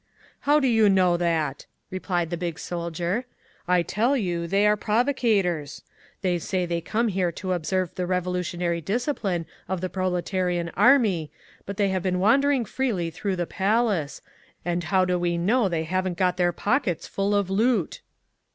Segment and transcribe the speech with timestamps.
[0.49, 3.27] "How do you know that?" replied the big soldier.
[3.67, 5.83] "I tell you they are provocators!
[6.23, 11.29] They say they came here to observe the revolutionary discipline of the proletarian army,
[11.67, 14.23] but they have been wandering freely through the Palace,
[14.65, 18.01] and how do we know they haven't got their pockets full of loot?"